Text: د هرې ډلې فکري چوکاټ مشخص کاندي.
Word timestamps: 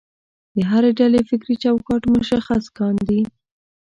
د 0.55 0.57
هرې 0.69 0.91
ډلې 0.99 1.21
فکري 1.29 1.55
چوکاټ 1.63 2.03
مشخص 2.17 2.63
کاندي. 2.77 3.21